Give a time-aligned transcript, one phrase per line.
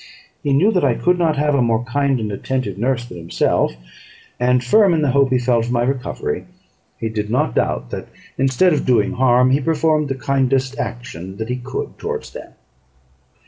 [0.41, 3.73] He knew that I could not have a more kind and attentive nurse than himself;
[4.39, 6.45] and, firm in the hope he felt of my recovery,
[6.97, 11.49] he did not doubt that, instead of doing harm, he performed the kindest action that
[11.49, 12.53] he could towards them.